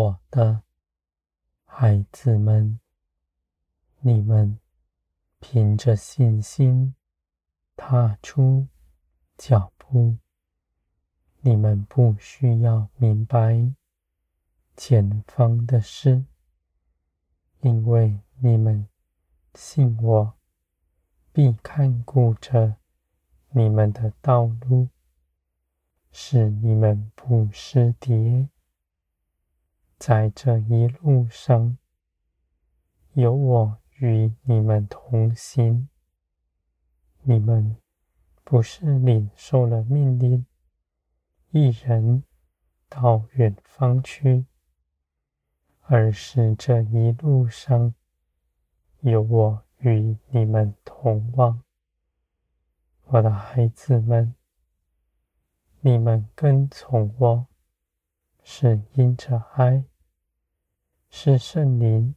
[0.00, 0.62] 我的
[1.66, 2.80] 孩子们，
[3.98, 4.58] 你们
[5.40, 6.94] 凭着信心
[7.76, 8.66] 踏出
[9.36, 10.16] 脚步。
[11.42, 13.74] 你们不需要明白
[14.74, 16.24] 前方的事，
[17.60, 18.88] 因为你们
[19.54, 20.32] 信我，
[21.30, 22.76] 必看顾着
[23.50, 24.88] 你们的道路，
[26.10, 28.48] 使你们不失跌。
[30.00, 31.76] 在这一路上，
[33.12, 35.90] 有我与你们同行。
[37.20, 37.76] 你们
[38.42, 40.46] 不是领受了命令，
[41.50, 42.24] 一人
[42.88, 44.46] 到远方去，
[45.82, 47.94] 而是这一路上
[49.00, 51.62] 有我与你们同往。
[53.04, 54.34] 我的孩子们，
[55.80, 57.46] 你们跟从我，
[58.42, 59.84] 是因着爱。
[61.12, 62.14] 是圣灵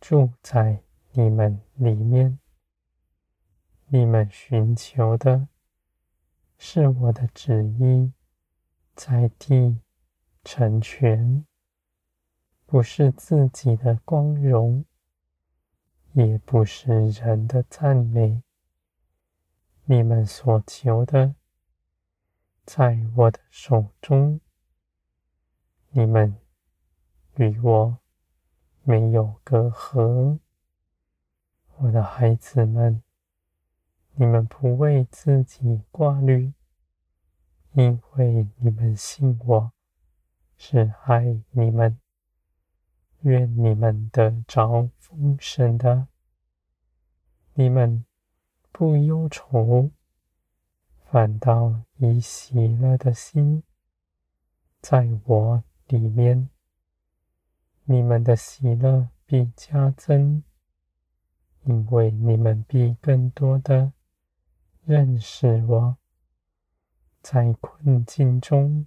[0.00, 2.40] 住在你们里面，
[3.88, 5.48] 你们寻求的
[6.56, 8.10] 是我的旨意
[8.96, 9.78] 在地
[10.42, 11.46] 成全，
[12.64, 14.84] 不是自己的光荣，
[16.14, 18.42] 也不是人的赞美。
[19.84, 21.34] 你们所求的，
[22.64, 24.40] 在我的手中，
[25.90, 26.34] 你们
[27.36, 28.01] 与我。
[28.84, 30.40] 没有隔阂，
[31.76, 33.00] 我的孩子们，
[34.14, 36.52] 你们不为自己挂虑，
[37.74, 39.70] 因为你们信我，
[40.56, 42.00] 是爱你们，
[43.20, 46.08] 愿你们得着丰盛的，
[47.54, 48.04] 你们
[48.72, 49.92] 不忧愁，
[51.04, 53.62] 反倒以喜乐的心，
[54.80, 56.51] 在我里面。
[57.92, 60.42] 你们的喜乐必加增，
[61.64, 63.92] 因为你们必更多的
[64.82, 65.98] 认识我，
[67.20, 68.86] 在困境中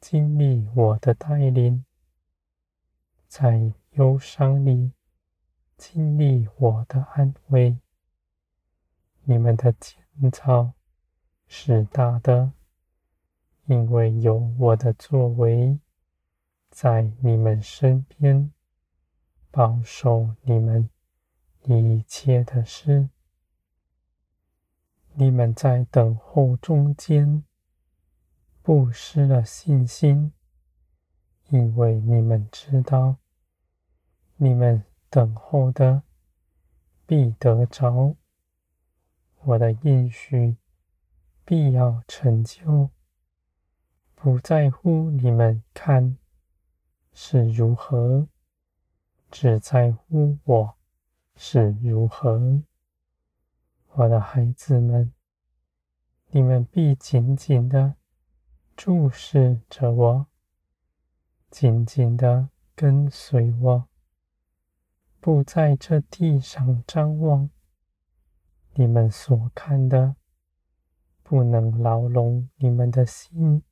[0.00, 1.84] 经历我的带领，
[3.26, 4.92] 在忧伤里
[5.76, 7.76] 经历我的安慰。
[9.24, 10.74] 你们的建造
[11.48, 12.52] 是大的，
[13.64, 15.80] 因为有我的作为。
[16.82, 18.50] 在你们身边，
[19.50, 20.88] 保守你们
[21.64, 23.10] 一切的事。
[25.12, 27.44] 你们在等候中间，
[28.62, 30.32] 不失了信心，
[31.50, 33.18] 因为你们知道，
[34.36, 36.02] 你们等候的
[37.04, 38.16] 必得着。
[39.40, 40.56] 我的应许
[41.44, 42.88] 必要成就，
[44.14, 46.16] 不在乎你们看。
[47.22, 48.26] 是如何，
[49.30, 50.74] 只在乎我
[51.36, 52.62] 是如何。
[53.92, 55.12] 我的孩子们，
[56.28, 57.96] 你们必紧紧地
[58.74, 60.26] 注视着我，
[61.50, 63.88] 紧紧地跟随我，
[65.20, 67.50] 不在这地上张望。
[68.72, 70.16] 你们所看的，
[71.22, 73.62] 不能牢笼你们的心。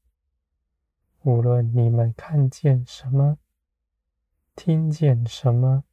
[1.28, 3.36] 无论你们看见什么，
[4.56, 5.84] 听见什么，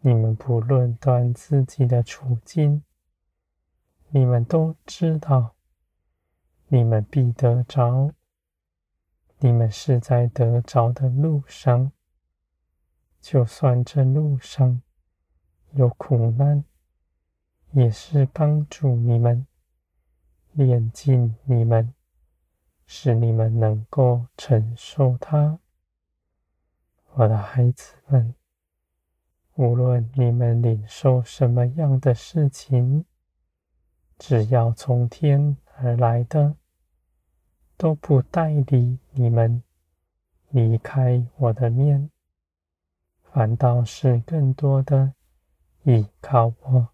[0.00, 2.82] 你们不论断自己的处境，
[4.08, 5.54] 你们都知道，
[6.68, 8.14] 你们必得着。
[9.40, 11.92] 你们是在得着的路上，
[13.20, 14.80] 就算这路上
[15.72, 16.64] 有苦难，
[17.72, 19.46] 也是帮助你们，
[20.52, 21.92] 炼净你们。
[22.90, 25.58] 使你们能够承受它，
[27.12, 28.34] 我的孩子们。
[29.56, 33.04] 无论你们领受什么样的事情，
[34.18, 36.56] 只要从天而来的，
[37.76, 39.62] 都不带离你们
[40.48, 42.10] 离开我的面，
[43.22, 45.12] 反倒是更多的
[45.82, 46.88] 依靠我、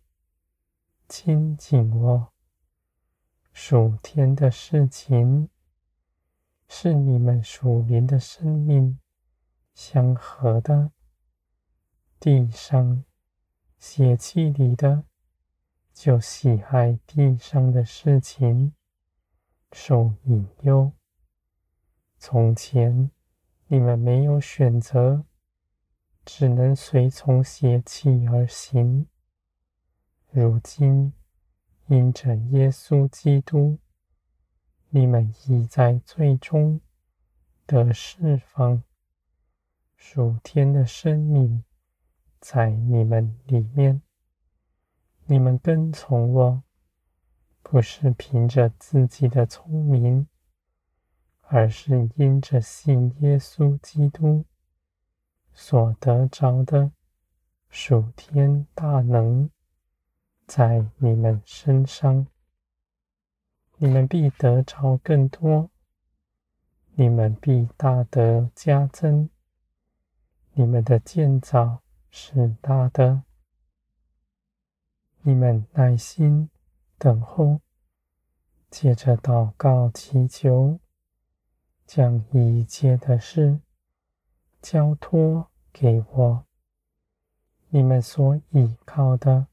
[1.08, 2.32] 亲近我。
[3.52, 5.48] 属天的事情。
[6.76, 8.98] 是你们属灵的生命
[9.74, 10.90] 相合的，
[12.18, 13.04] 地上
[13.78, 15.04] 血气里的，
[15.92, 18.74] 就喜爱地上的事情，
[19.70, 20.90] 受引诱。
[22.18, 23.12] 从前
[23.68, 25.24] 你们没有选择，
[26.24, 29.06] 只能随从血气而行。
[30.28, 31.12] 如今
[31.86, 33.78] 因着耶稣基督。
[34.96, 36.80] 你们已在最终
[37.66, 38.80] 得释放，
[39.96, 41.64] 属天的生命
[42.38, 44.00] 在你们里面。
[45.26, 46.62] 你们跟从我，
[47.60, 50.28] 不是凭着自己的聪明，
[51.40, 54.44] 而是因着信耶稣基督
[55.52, 56.92] 所得着的
[57.68, 59.50] 属天大能，
[60.46, 62.28] 在你们身上，
[63.76, 65.70] 你们必得着更多，
[66.94, 69.28] 你们必大得加增，
[70.52, 73.24] 你们的建造是大的。
[75.22, 76.50] 你们耐心
[76.98, 77.60] 等候，
[78.70, 80.78] 借着祷告祈求，
[81.84, 83.58] 将一切的事
[84.62, 86.46] 交托给我。
[87.70, 89.48] 你们所倚靠的，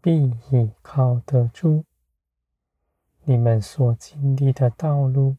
[0.00, 1.84] 必倚靠得住。
[3.24, 5.36] 你们所经历的道路，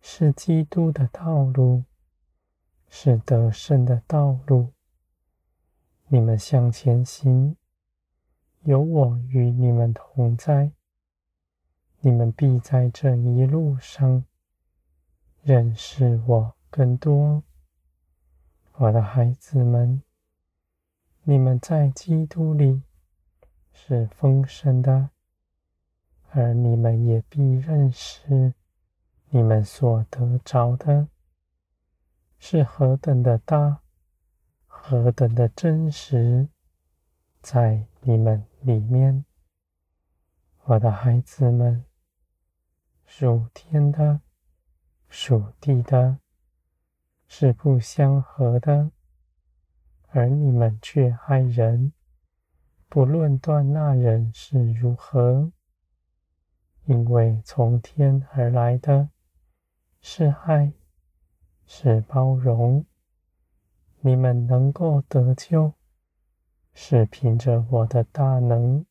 [0.00, 1.84] 是基督的道路，
[2.88, 4.72] 是得胜的道路。
[6.08, 7.56] 你们向前行。
[8.64, 10.72] 有我与你们同在，
[12.00, 14.24] 你们必在这一路上
[15.42, 17.42] 认识我更多。
[18.76, 20.02] 我的孩子们，
[21.24, 22.82] 你们在基督里
[23.72, 25.10] 是丰盛的，
[26.36, 28.54] 而你们也必认识
[29.28, 31.06] 你们所得着的
[32.38, 33.82] 是何等的大，
[34.66, 36.48] 何等的真实，
[37.40, 39.24] 在你们里面，
[40.64, 41.84] 我的孩子们，
[43.06, 44.20] 属天的、
[45.08, 46.18] 属地的，
[47.28, 48.90] 是不相合的，
[50.08, 51.92] 而你们却爱人，
[52.88, 55.52] 不论断那人是如何，
[56.86, 59.08] 因为从天而来的
[60.00, 60.72] 是爱，
[61.66, 62.84] 是包容，
[64.00, 65.72] 你们能够得救。
[66.76, 68.84] 是凭着我的大能，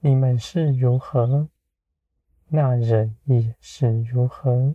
[0.00, 1.50] 你们是如何，
[2.48, 4.74] 那人也是如何。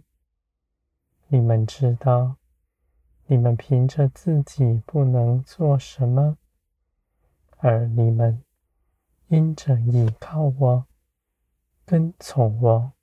[1.28, 2.38] 你们知道，
[3.26, 6.38] 你们凭着自己不能做什么，
[7.58, 8.44] 而你们
[9.30, 10.86] 因着倚靠我、
[11.92, 12.94] 跟从我，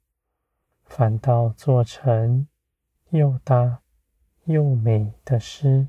[0.82, 2.48] 反倒做成
[3.10, 3.82] 又大
[4.44, 5.88] 又美的诗。